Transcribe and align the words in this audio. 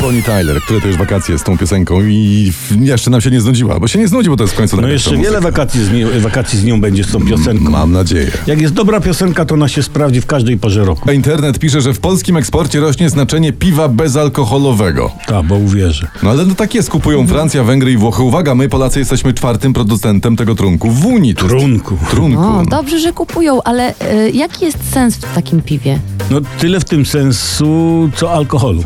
Bonnie 0.00 0.22
Tyler, 0.22 0.60
które 0.62 0.80
to 0.80 0.88
już 0.88 0.96
wakacje 0.96 1.38
z 1.38 1.42
tą 1.42 1.58
piosenką 1.58 2.00
i 2.02 2.52
jeszcze 2.80 3.10
nam 3.10 3.20
się 3.20 3.30
nie 3.30 3.40
znudziła, 3.40 3.80
bo 3.80 3.88
się 3.88 3.98
nie 3.98 4.08
znudzi, 4.08 4.30
bo 4.30 4.36
to 4.36 4.44
jest 4.44 4.54
w 4.54 4.56
końcu 4.56 4.80
No 4.80 4.88
jeszcze 4.88 5.16
wiele 5.16 5.40
wakacji 5.40 5.84
z, 5.84 5.92
nią, 5.92 6.06
wakacji 6.20 6.58
z 6.58 6.64
nią 6.64 6.80
będzie 6.80 7.04
z 7.04 7.12
tą 7.12 7.26
piosenką. 7.26 7.70
Mam 7.70 7.92
nadzieję. 7.92 8.30
Jak 8.46 8.60
jest 8.60 8.74
dobra 8.74 9.00
piosenka, 9.00 9.44
to 9.44 9.54
ona 9.54 9.68
się 9.68 9.82
sprawdzi 9.82 10.20
w 10.20 10.26
każdej 10.26 10.58
porze 10.58 10.84
roku. 10.84 11.10
A 11.10 11.12
Internet 11.12 11.58
pisze, 11.58 11.80
że 11.80 11.94
w 11.94 12.00
polskim 12.00 12.36
eksporcie 12.36 12.80
rośnie 12.80 13.10
znaczenie 13.10 13.52
piwa 13.52 13.88
bezalkoholowego. 13.88 15.10
Tak, 15.26 15.46
bo 15.46 15.54
uwierzę. 15.54 16.08
No 16.22 16.30
ale 16.30 16.46
no 16.46 16.54
tak 16.54 16.74
jest, 16.74 16.90
kupują 16.90 17.26
Francja, 17.26 17.64
Węgry 17.64 17.92
i 17.92 17.96
Włochy. 17.96 18.22
Uwaga, 18.22 18.54
my 18.54 18.68
Polacy 18.68 18.98
jesteśmy 18.98 19.34
czwartym 19.34 19.72
producentem 19.72 20.36
tego 20.36 20.54
trunku 20.54 20.90
w 20.90 21.06
Unii. 21.06 21.34
Trunku. 21.34 21.98
Trunku. 22.10 22.42
O, 22.42 22.62
dobrze, 22.70 22.98
że 23.00 23.12
kupują, 23.12 23.62
ale 23.62 23.90
y, 23.90 24.30
jaki 24.30 24.64
jest 24.64 24.78
sens 24.92 25.16
w 25.16 25.34
takim 25.34 25.62
piwie? 25.62 25.98
No 26.30 26.40
tyle 26.58 26.80
w 26.80 26.84
tym 26.84 27.06
sensu, 27.06 28.10
co 28.16 28.32
alkoholu. 28.32 28.82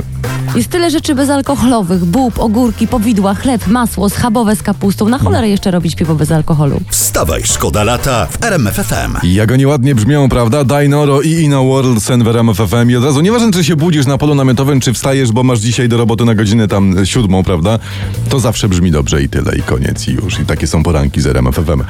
Jest 0.54 0.68
tyle 0.70 0.90
rzeczy 0.90 1.14
bezalkoholowych. 1.14 2.04
Bób, 2.04 2.38
ogórki, 2.38 2.88
powidła, 2.88 3.34
chleb, 3.34 3.66
masło, 3.66 4.10
schabowe 4.10 4.56
z 4.56 4.62
kapustą. 4.62 5.08
Na 5.08 5.18
cholerę 5.18 5.48
jeszcze 5.48 5.70
robić 5.70 5.94
piwo 5.94 6.14
bez 6.14 6.32
alkoholu. 6.32 6.80
Wstawaj, 6.88 7.42
szkoda 7.44 7.84
lata 7.84 8.26
w 8.26 8.44
RMFFM. 8.44 9.16
Jak 9.22 9.52
oni 9.52 9.66
ładnie 9.66 9.94
brzmią, 9.94 10.28
prawda? 10.28 10.64
Dinoro 10.64 11.20
i 11.22 11.30
Ina 11.30 11.62
World 11.62 12.02
Sen 12.02 12.24
w 12.24 12.28
RMF 12.28 12.56
FM. 12.56 12.90
I 12.90 12.96
od 12.96 13.04
razu, 13.04 13.20
nieważne 13.20 13.50
czy 13.52 13.64
się 13.64 13.76
budzisz 13.76 14.06
na 14.06 14.18
polu 14.18 14.34
namiotowym, 14.34 14.80
czy 14.80 14.92
wstajesz, 14.92 15.32
bo 15.32 15.42
masz 15.42 15.58
dzisiaj 15.58 15.88
do 15.88 15.96
roboty 15.96 16.24
na 16.24 16.34
godzinę 16.34 16.68
tam 16.68 16.98
e, 16.98 17.06
siódmą, 17.06 17.42
prawda? 17.42 17.78
To 18.28 18.40
zawsze 18.40 18.68
brzmi 18.68 18.90
dobrze 18.90 19.22
i 19.22 19.28
tyle, 19.28 19.56
i 19.56 19.62
koniec, 19.62 20.08
i 20.08 20.12
już. 20.12 20.40
I 20.40 20.46
takie 20.46 20.66
są 20.66 20.82
poranki 20.82 21.20
z 21.20 21.26
RMF 21.26 21.54
FM. 21.56 21.82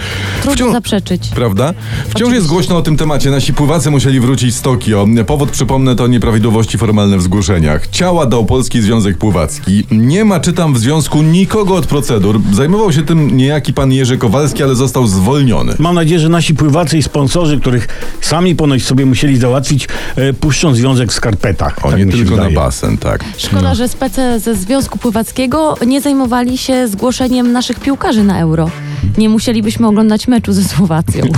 Trudno 0.42 0.72
zaprzeczyć. 0.72 1.28
Prawda? 1.28 1.74
Wciąż 2.08 2.32
jest 2.32 2.46
głośno 2.46 2.76
o 2.76 2.82
tym 2.82 2.96
temacie. 2.96 3.30
Nasi 3.30 3.54
pływacy 3.54 3.90
musieli 3.90 4.20
wrócić 4.20 4.54
z 4.54 4.62
Tokio. 4.62 5.06
Powód, 5.26 5.50
przypomnę, 5.50 5.96
to 5.96 6.06
nieprawidłowości 6.06 6.78
formalne 6.78 7.18
w 7.18 7.22
zgłoszeniach. 7.22 7.86
Ciała 7.86 8.26
dał 8.26 8.45
Polski 8.46 8.82
Związek 8.82 9.18
Pływacki. 9.18 9.84
Nie 9.90 10.24
ma, 10.24 10.40
czytam 10.40 10.74
w 10.74 10.78
związku, 10.78 11.22
nikogo 11.22 11.74
od 11.74 11.86
procedur. 11.86 12.40
Zajmował 12.52 12.92
się 12.92 13.02
tym 13.02 13.36
niejaki 13.36 13.72
pan 13.72 13.92
Jerzy 13.92 14.18
Kowalski, 14.18 14.62
ale 14.62 14.74
został 14.74 15.06
zwolniony. 15.06 15.74
Mam 15.78 15.94
nadzieję, 15.94 16.20
że 16.20 16.28
nasi 16.28 16.54
pływacy 16.54 16.98
i 16.98 17.02
sponsorzy, 17.02 17.60
których 17.60 17.88
sami 18.20 18.54
ponoć 18.56 18.84
sobie 18.84 19.06
musieli 19.06 19.36
załatwić, 19.38 19.88
e, 20.16 20.32
puszczą 20.32 20.74
związek 20.74 21.10
w 21.10 21.14
skarpetach. 21.14 21.78
O, 21.86 21.90
Tak 21.90 21.98
nie 21.98 22.12
tylko 22.12 22.30
wydaje. 22.30 22.54
na 22.54 22.60
basen, 22.60 22.98
tak. 22.98 23.24
Szkoda, 23.36 23.74
że 23.74 23.88
spece 23.88 24.40
ze 24.40 24.54
Związku 24.54 24.98
Pływackiego 24.98 25.74
nie 25.86 26.00
zajmowali 26.00 26.58
się 26.58 26.88
zgłoszeniem 26.88 27.52
naszych 27.52 27.80
piłkarzy 27.80 28.22
na 28.24 28.40
euro. 28.40 28.70
Nie 29.18 29.28
musielibyśmy 29.28 29.86
oglądać 29.86 30.28
meczu 30.28 30.52
ze 30.52 30.64
Słowacją. 30.64 31.24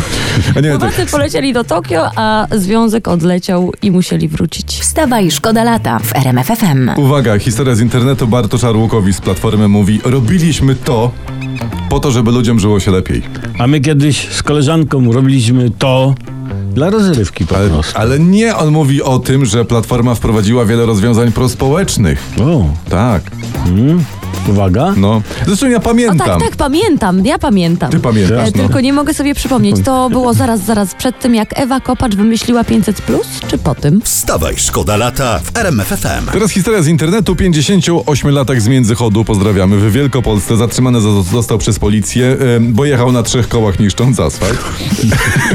To, 0.55 0.61
Pływacy 0.63 1.07
polecieli 1.07 1.53
do 1.53 1.65
Tokio, 1.65 2.11
a 2.17 2.47
związek 2.57 3.09
odleciał 3.09 3.73
i 3.83 3.91
musieli 3.91 4.29
wrócić. 4.29 4.79
Wstawaj, 4.81 5.31
szkoda 5.31 5.65
lata 5.65 5.99
w 5.99 6.17
RMFFM. 6.17 6.91
uwaga, 6.97 7.39
historia 7.39 7.75
z 7.75 7.81
internetu. 7.81 8.27
Bartosz 8.27 8.65
Arłukowicz 8.65 9.17
z 9.17 9.21
Platformy 9.21 9.69
mówi, 9.69 10.01
robiliśmy 10.05 10.75
to 10.75 11.11
po 11.91 12.01
to, 12.01 12.11
żeby 12.11 12.31
ludziom 12.31 12.61
żyło 12.61 12.81
się 12.81 12.91
lepiej. 12.91 13.23
A 13.59 13.67
my 13.67 13.81
kiedyś 13.81 14.29
z 14.31 14.43
koleżanką 14.43 15.13
robiliśmy 15.13 15.71
to 15.71 16.15
dla 16.75 16.91
rozrywki 16.91 17.47
po 17.47 17.57
Ale, 17.57 17.69
prostu. 17.69 17.99
ale 17.99 18.19
nie 18.19 18.57
on 18.57 18.71
mówi 18.71 19.03
o 19.03 19.19
tym, 19.19 19.45
że 19.47 19.65
Platforma 19.65 20.15
wprowadziła 20.15 20.65
wiele 20.65 20.87
rozwiązań 20.87 21.33
prospołecznych. 21.33 22.23
O, 22.41 22.65
Tak, 22.91 23.23
mm, 23.67 24.05
uwaga. 24.49 24.95
no. 24.97 25.23
Zresztą 25.47 25.67
ja 25.69 25.77
O 25.77 25.81
pamiętam. 25.81 26.19
tak, 26.19 26.41
tak, 26.41 26.57
pamiętam, 26.57 27.25
ja 27.27 27.39
pamiętam. 27.39 27.91
Ty 27.91 28.01
pamiętasz, 28.01 28.49
E, 28.49 28.53
no. 28.57 28.63
Tylko 28.65 28.81
nie 28.81 28.93
mogę 28.93 29.15
sobie 29.15 29.35
przypomnieć, 29.35 29.77
to 29.85 30.11
było 30.11 30.35
zaraz, 30.35 30.65
zaraz 30.65 30.95
przed 30.95 31.21
tym, 31.21 31.35
jak 31.35 31.61
Ewa 31.61 31.81
Kopacz 31.81 32.15
wymyśliła 32.17 32.65
500 32.65 33.03
plus, 33.03 33.27
czy 33.49 33.59
po 33.59 33.75
tym? 33.75 34.01
Wstawaj, 34.01 34.55
szkoda 34.57 34.97
lata 34.97 35.39
w 35.45 35.57
RMFFM. 35.57 36.27
Teraz 36.33 36.51
historia 36.51 36.83
z 36.83 36.87
internetu. 36.89 37.35
58-latek 37.35 38.61
z 38.61 38.69
Międzychodu, 38.69 39.25
pozdrawiamy, 39.25 39.77
w 39.77 39.93
Wielkopolsce 39.93 40.57
zatrzymany 40.57 40.99
zo- 40.99 41.23
został 41.23 41.59
przez 41.59 41.79
policję, 41.79 42.37
bo 42.61 42.85
jechał 42.85 43.13
na 43.13 43.23
trzech 43.23 43.49
kołach 43.49 43.81
niszcząc 43.81 44.21
asfalt. 44.21 44.59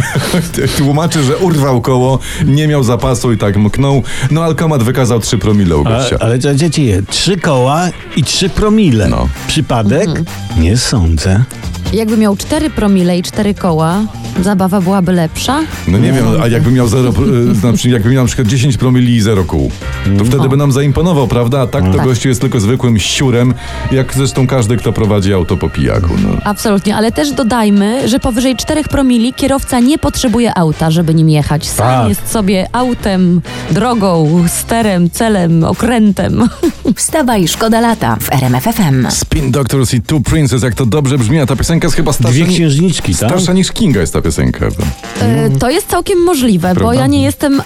Tłumaczy, 0.78 1.24
że 1.24 1.38
urwał 1.38 1.82
koło, 1.82 2.20
nie 2.46 2.68
miał 2.68 2.84
zapasu 2.84 3.32
i 3.32 3.38
tak 3.38 3.58
mknął. 3.58 4.04
No 4.32 4.44
alkomat 4.44 4.84
wykazał 4.84 5.20
3 5.20 5.38
promile 5.38 5.78
u 5.78 5.82
A, 5.88 5.90
gościa. 5.90 6.18
ale 6.20 6.40
co 6.40 6.56
dzieci, 6.56 6.92
trzy 7.10 7.38
koła 7.38 7.82
i 8.16 8.24
trzy 8.24 8.50
promile. 8.50 8.63
No. 9.08 9.30
Przypadek? 9.48 10.10
Nie 10.58 10.78
sądzę. 10.78 11.44
Jakby 11.94 12.18
miał 12.18 12.36
4 12.38 12.70
promile 12.70 13.18
i 13.18 13.24
4 13.24 13.54
koła, 13.54 14.02
zabawa 14.42 14.82
byłaby 14.82 15.12
lepsza? 15.12 15.60
No 15.88 15.98
nie 15.98 16.14
wiem, 16.14 16.26
a 16.44 16.48
jakby 16.48 16.72
miał 16.72 16.88
0, 16.88 17.14
znaczy 17.54 17.90
jakby 17.90 18.10
miał 18.10 18.24
na 18.24 18.28
przykład 18.28 18.48
10 18.48 18.78
promili 18.78 19.16
i 19.16 19.22
0 19.22 19.44
kół, 19.44 19.72
to 20.18 20.26
wtedy 20.26 20.50
by 20.50 20.58
nam 20.58 20.72
zaimponował, 20.72 21.28
prawda? 21.28 21.62
A 21.62 21.68
tak 21.68 21.84
to 21.86 21.94
Tak. 21.94 22.06
gościu 22.06 22.30
jest 22.30 22.42
tylko 22.42 22.60
zwykłym 22.60 23.00
siurem, 23.00 23.54
jak 23.92 24.14
zresztą 24.14 24.48
każdy, 24.48 24.78
kto 24.78 24.94
prowadzi 24.94 25.34
auto 25.34 25.58
po 25.58 25.70
pijaku. 25.70 26.10
No. 26.24 26.30
Absolutnie, 26.44 26.96
ale 26.96 27.12
też 27.12 27.32
dodajmy, 27.32 28.08
że 28.10 28.20
powyżej 28.20 28.56
4 28.56 28.84
promili 28.84 29.34
kierowca 29.34 29.80
nie 29.80 29.98
potrzebuje 29.98 30.58
auta, 30.58 30.92
żeby 30.92 31.14
nim 31.14 31.30
jechać. 31.30 31.68
Sam 31.68 31.88
Tak. 31.88 32.10
jest 32.10 32.32
sobie 32.32 32.68
autem, 32.72 33.42
drogą, 33.72 34.44
sterem, 34.48 35.10
celem, 35.10 35.64
okrętem. 35.64 36.50
Wstawaj, 36.96 37.48
szkoda 37.48 37.80
lata 37.82 38.18
w 38.20 38.32
RMFFM. 38.32 39.08
Spin 39.12 39.52
Doctors 39.52 39.94
i 39.94 40.02
Two 40.02 40.20
Princes, 40.22 40.64
jak 40.64 40.76
to 40.76 40.86
dobrze 40.86 41.18
brzmi, 41.18 41.40
a 41.40 41.46
ta 41.46 41.56
piosenka 41.56 41.83
jest 41.84 41.96
chyba 41.96 42.14
starsza, 42.14 42.32
Dwie 42.34 42.44
ni- 42.44 42.54
księżniczki, 42.56 43.16
tak? 43.16 43.30
starsza 43.30 43.54
niż 43.54 43.72
Kinga 43.72 44.02
jest 44.02 44.14
ta 44.14 44.22
piosenka. 44.22 44.60
prawda? 44.60 44.84
E, 45.22 45.50
To 45.50 45.70
jest 45.70 45.88
całkiem 45.88 46.20
możliwe, 46.24 46.70
bo 46.70 46.76
Prawda? 46.76 46.96
ja 46.96 47.08
nie 47.08 47.24
jestem, 47.24 47.60
e, 47.60 47.64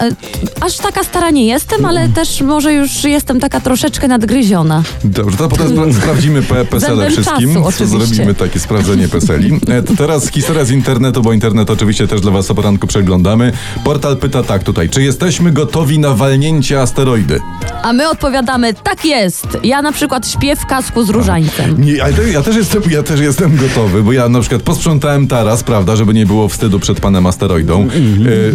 aż 0.60 0.76
taka 0.76 1.04
stara 1.04 1.30
nie 1.30 1.46
jestem, 1.46 1.84
ale 1.84 2.08
też 2.08 2.40
może 2.40 2.72
już 2.74 3.04
jestem 3.04 3.40
taka 3.40 3.60
troszeczkę 3.60 4.08
nadgryziona. 4.08 4.82
Dobrze, 5.04 5.36
to 5.36 5.48
potem 5.48 5.68
spra- 5.68 5.94
sprawdzimy 5.94 6.42
P- 6.42 6.64
PESEL 6.64 6.78
Względem 6.90 7.10
wszystkim. 7.12 7.48
czasu, 7.54 7.66
oczywiście. 7.66 8.06
Zrobimy 8.06 8.34
takie 8.34 8.60
sprawdzenie 8.60 9.08
PESELi. 9.08 9.60
E, 9.68 9.82
to 9.82 9.96
teraz 9.96 10.28
historia 10.30 10.64
z 10.64 10.70
internetu, 10.70 11.22
bo 11.22 11.32
internet 11.32 11.70
oczywiście 11.70 12.08
też 12.08 12.20
dla 12.20 12.30
was 12.30 12.50
o 12.50 12.54
poranku 12.54 12.86
przeglądamy. 12.86 13.52
Portal 13.84 14.16
pyta 14.16 14.42
tak 14.42 14.64
tutaj, 14.64 14.88
czy 14.88 15.02
jesteśmy 15.02 15.52
gotowi 15.52 15.98
na 15.98 16.14
walnięcie 16.14 16.80
asteroidy? 16.80 17.40
A 17.82 17.92
my 17.92 18.08
odpowiadamy, 18.10 18.74
tak 18.74 19.04
jest. 19.04 19.46
Ja 19.64 19.82
na 19.82 19.92
przykład 19.92 20.28
śpię 20.28 20.56
w 20.56 20.66
kasku 20.66 21.04
z 21.04 21.08
różańcem. 21.10 21.84
Nie, 21.84 22.04
ale 22.04 22.12
to, 22.12 22.22
ja, 22.22 22.42
też 22.42 22.56
jestem, 22.56 22.82
ja 22.90 23.02
też 23.02 23.20
jestem 23.20 23.56
gotowy, 23.56 24.02
bo 24.08 24.12
ja 24.12 24.28
na 24.28 24.40
przykład 24.40 24.62
posprzątałem 24.62 25.26
taras, 25.26 25.62
prawda, 25.64 25.96
żeby 25.96 26.14
nie 26.14 26.26
było 26.26 26.48
wstydu 26.48 26.80
przed 26.80 27.00
panem 27.00 27.26
asteroidą. 27.26 27.88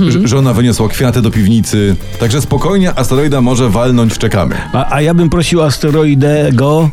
E, 0.07 0.11
ż- 0.11 0.27
żona 0.29 0.53
wyniosła 0.53 0.87
kwiaty 0.87 1.21
do 1.21 1.31
piwnicy, 1.31 1.95
także 2.19 2.41
spokojnie 2.41 2.99
asteroida 2.99 3.41
może 3.41 3.69
walnąć, 3.69 4.17
czekamy. 4.17 4.55
A, 4.73 4.93
a 4.95 5.01
ja 5.01 5.13
bym 5.13 5.29
prosił 5.29 5.61
asteroidego, 5.61 6.89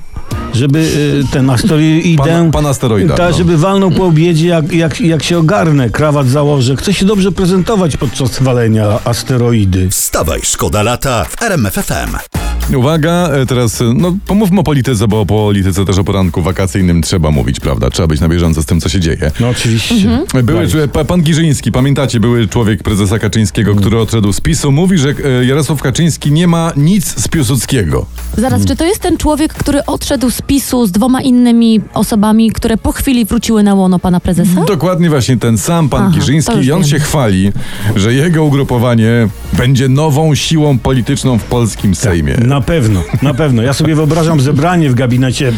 żeby 0.55 0.79
y, 0.79 1.33
ten 1.33 1.51
asteroidę... 1.51 2.23
Pan- 2.25 2.51
pan 2.51 2.67
asteroida, 2.67 3.15
Tak, 3.17 3.31
no. 3.31 3.37
żeby 3.39 3.57
walnął 3.57 3.91
po 3.91 4.05
obiedzie, 4.07 4.49
jak, 4.49 4.73
jak, 4.73 5.01
jak 5.01 5.23
się 5.23 5.39
ogarnę, 5.39 5.91
krawat 5.91 6.29
założę. 6.29 6.77
Chcę 6.77 6.95
się 6.95 7.07
dobrze 7.07 7.33
prezentować 7.33 7.97
podczas 7.97 8.43
walenia 8.43 8.87
asteroidy. 9.05 9.91
Wstawaj, 9.91 10.41
szkoda 10.43 10.83
lata 10.83 11.25
w 11.25 11.43
RMFFM. 11.43 12.40
Uwaga, 12.77 13.29
e, 13.33 13.47
teraz, 13.47 13.81
e, 13.81 13.85
no 13.97 14.17
pomówmy 14.27 14.61
o 14.61 14.63
polityce, 14.63 15.09
bo 15.09 15.21
o 15.21 15.27
polityce 15.27 15.85
też 15.85 15.99
o 15.99 16.05
poranku 16.05 16.43
wakacyjnym 16.43 17.03
trzeba 17.03 17.31
mówić, 17.31 17.61
prawda? 17.61 17.91
Trzeba 17.91 18.07
być 18.07 18.21
na 18.21 18.29
bieżąco 18.29 18.63
z 18.63 18.67
tym, 18.67 18.81
co 18.81 18.89
się 18.89 19.01
dzieje. 19.01 19.31
No 19.41 19.49
oczywiście. 19.49 19.95
Były, 20.43 20.67
Daj. 20.67 20.89
pa- 20.89 21.05
pan 21.05 21.23
Giżyński, 21.23 21.73
pamiętacie, 21.73 22.21
były 22.21 22.49
człowiek 22.49 22.83
prezesa 22.83 23.19
Kaczyńskiego, 23.19 23.75
który 23.75 23.99
odszedł 23.99 24.33
z 24.33 24.41
PiSu, 24.41 24.73
mówi, 24.73 24.99
że 24.99 25.15
e, 25.41 25.45
Jarosław 25.45 25.83
Kaczyński 25.83 26.33
nie 26.33 26.47
ma 26.47 26.73
nic 26.77 27.21
z 27.25 27.29
Piłsudskiego. 27.29 28.07
Zaraz, 28.37 28.65
czy 28.67 28.77
to 28.77 28.85
jest 28.85 29.01
ten 29.01 29.17
człowiek, 29.17 29.55
który 29.55 29.85
odszedł 29.87 30.31
z 30.31 30.43
PiSu 30.43 30.87
z 30.87 30.93
dwoma 30.93 31.21
innymi 31.23 31.81
osobami, 31.95 32.51
które 32.53 32.77
po 32.77 32.93
chwili 32.93 33.25
wróciły 33.25 33.63
na 33.63 33.75
łono 33.75 33.99
pana 33.99 34.21
prezesa? 34.21 34.65
Dokładnie 34.69 35.11
właśnie 35.11 35.37
ten 35.37 35.59
sam 35.59 35.89
pan 35.89 36.03
Aha, 36.03 36.11
Giżyński 36.15 36.53
i 36.53 36.73
on 36.73 36.81
wiem. 36.81 36.91
się 36.91 36.99
chwali, 36.99 37.53
że 37.97 38.15
jego 38.15 38.45
ugrupowanie 38.45 39.29
będzie 39.53 39.89
nową 39.89 40.35
siłą 40.35 40.79
polityczną 40.79 41.39
w 41.39 41.45
polskim 41.45 41.95
Sejmie. 41.95 42.35
Na 42.35 42.60
pewno, 42.61 43.03
na 43.23 43.35
pewno. 43.35 43.63
Ja 43.63 43.73
sobie 43.73 43.95
wyobrażam 43.95 44.41
zebranie 44.41 44.91
w 44.91 44.95
gabinecie 44.95 45.53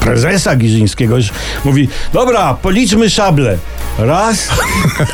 prezesa 0.00 0.56
Giżyńskiego. 0.56 1.16
Mówi, 1.64 1.88
dobra, 2.12 2.54
policzmy 2.54 3.10
szable. 3.10 3.58
Raz, 3.98 4.48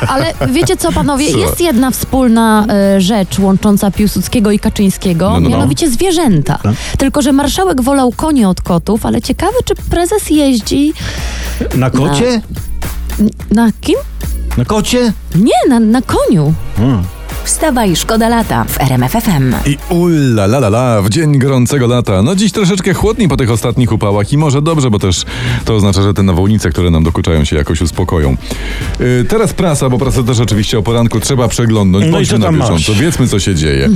Ale 0.07 0.33
wiecie 0.51 0.77
co, 0.77 0.91
panowie, 0.91 1.31
Co? 1.31 1.37
jest 1.37 1.61
jedna 1.61 1.91
wspólna 1.91 2.65
e, 2.69 3.01
rzecz 3.01 3.39
łącząca 3.39 3.91
Piłsudskiego 3.91 4.51
i 4.51 4.59
Kaczyńskiego, 4.59 5.29
No, 5.29 5.33
no, 5.33 5.39
no. 5.39 5.49
mianowicie 5.49 5.89
zwierzęta. 5.89 6.59
Tylko, 6.97 7.21
że 7.21 7.31
marszałek 7.31 7.81
wolał 7.81 8.11
konie 8.11 8.49
od 8.49 8.61
kotów, 8.61 9.05
ale 9.05 9.21
ciekawe, 9.21 9.57
czy 9.65 9.75
prezes 9.75 10.29
jeździ 10.29 10.93
na 11.75 11.89
kocie? 11.89 12.41
na 13.51 13.71
kim? 13.81 13.95
Na 14.57 14.65
kocie? 14.65 15.13
Nie, 15.35 15.69
na, 15.69 15.79
na 15.79 16.01
koniu. 16.01 16.53
Hmm. 16.77 17.03
Wstawaj, 17.43 17.95
szkoda 17.95 18.29
lata 18.29 18.63
w 18.63 18.81
RMFFM. 18.81 19.55
I 19.65 19.77
ulla 19.89 20.43
la 20.43 20.57
la 20.57 20.67
la, 20.67 21.01
w 21.01 21.09
dzień 21.09 21.39
gorącego 21.39 21.87
lata. 21.87 22.21
No 22.21 22.35
dziś 22.35 22.51
troszeczkę 22.51 22.93
chłodniej 22.93 23.27
po 23.27 23.37
tych 23.37 23.51
ostatnich 23.51 23.91
upałach 23.91 24.33
i 24.33 24.37
może 24.37 24.61
dobrze, 24.61 24.89
bo 24.89 24.99
też 24.99 25.25
to 25.65 25.75
oznacza, 25.75 26.01
że 26.01 26.13
te 26.13 26.23
nawałnice, 26.23 26.69
które 26.69 26.89
nam 26.89 27.03
dokuczają 27.03 27.45
się 27.45 27.55
jakoś 27.55 27.81
uspokoją. 27.81 28.37
Yy, 28.99 29.25
teraz 29.29 29.53
prasa, 29.53 29.89
bo 29.89 29.97
prasę 29.97 30.23
też 30.23 30.39
oczywiście 30.39 30.79
o 30.79 30.83
poranku 30.83 31.19
trzeba 31.19 31.47
przeglądnąć. 31.47 32.03
No 32.03 32.09
i 32.09 32.11
Bądźmy 32.11 32.39
na 32.39 32.51
bieżąco, 32.51 32.93
wiedzmy 32.93 33.27
co 33.27 33.39
się 33.39 33.55
dzieje. 33.55 33.89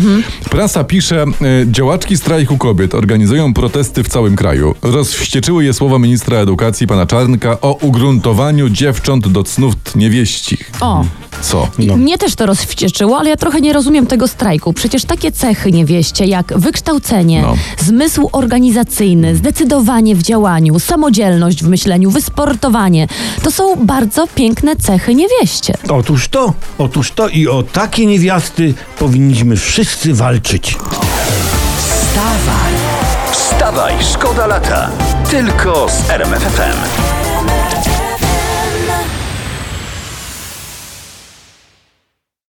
Prasa 0.50 0.84
pisze, 0.84 1.26
yy, 1.42 1.68
działaczki 1.72 2.18
strajku 2.18 2.58
kobiet 2.58 2.96
organizują 2.96 3.54
protesty 3.54 4.04
w 4.04 4.08
całym 4.08 4.36
kraju. 4.36 4.76
Rozwścieczyły 4.82 5.66
je 5.66 5.74
słowa 5.74 6.00
ministra 6.00 6.38
edukacji 6.38 6.88
pana 6.88 7.06
Czarnka 7.06 7.62
o 7.62 7.74
ugruntowaniu 7.82 8.70
dziewcząt 8.70 9.28
do 9.28 9.44
cnót 9.44 9.96
niewieścich. 9.96 10.72
O, 10.82 11.06
Co? 11.42 11.68
No. 11.80 11.98
mnie 11.98 12.18
też 12.18 12.36
to 12.36 12.46
rozwścieczyło, 12.46 13.20
ale 13.20 13.30
ja 13.30 13.36
trochę 13.36 13.62
nie 13.62 13.74
rozumiem 13.74 14.08
tego 14.08 14.28
strajku. 14.28 14.74
Przecież 14.74 15.06
takie 15.06 15.32
cechy 15.32 15.72
niewieście 15.72 16.26
jak 16.26 16.54
wykształcenie, 16.60 17.42
No. 17.42 17.56
zmysł 17.80 18.30
organizacyjny, 18.32 19.36
zdecydowanie 19.36 20.16
w 20.16 20.22
działaniu, 20.24 20.80
samodzielność 20.80 21.64
w 21.64 21.68
myśleniu, 21.68 22.12
wysportowanie, 22.12 23.08
to 23.44 23.52
są 23.52 23.76
bardzo 23.76 24.28
piękne 24.28 24.76
cechy 24.76 25.16
niewieście. 25.16 25.74
Otóż 25.90 26.28
to, 26.28 26.54
otóż 26.78 27.12
to 27.12 27.28
i 27.30 27.48
o 27.48 27.64
takie 27.64 28.06
niewiasty 28.06 28.74
powinniśmy 29.00 29.56
wszyscy 29.56 30.14
walczyć. 30.14 30.78
Wstawaj, 33.32 33.94
szkoda 34.14 34.48
lata. 34.48 34.90
Tylko 35.32 35.88
z 35.90 36.10
RMFFM. 36.10 37.27